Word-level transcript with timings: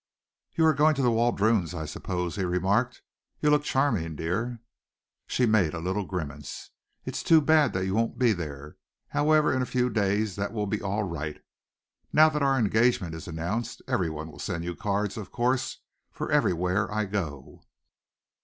"You 0.55 0.65
are 0.65 0.73
going 0.73 0.95
to 0.95 1.03
the 1.03 1.11
Waldrons', 1.11 1.75
I 1.75 1.85
suppose?" 1.85 2.35
he 2.35 2.43
remarked. 2.43 3.03
"You 3.39 3.51
look 3.51 3.63
charming, 3.63 4.15
dear." 4.15 4.59
She 5.27 5.45
made 5.45 5.75
a 5.75 5.79
little 5.79 6.05
grimace. 6.07 6.71
"It's 7.05 7.21
too 7.21 7.39
bad 7.39 7.73
that 7.73 7.85
you 7.85 7.93
won't 7.93 8.17
be 8.17 8.33
there. 8.33 8.77
However, 9.09 9.53
in 9.53 9.61
a 9.61 9.65
few 9.67 9.91
days 9.91 10.37
that 10.37 10.53
will 10.53 10.65
be 10.65 10.81
all 10.81 11.03
right. 11.03 11.39
Now 12.11 12.29
that 12.29 12.41
our 12.41 12.57
engagement 12.57 13.13
is 13.13 13.27
announced, 13.27 13.83
everyone 13.87 14.31
will 14.31 14.39
send 14.39 14.63
you 14.63 14.75
cards, 14.75 15.17
of 15.17 15.31
course, 15.31 15.81
for 16.11 16.31
everywhere 16.31 16.91
I 16.91 17.05
go." 17.05 17.61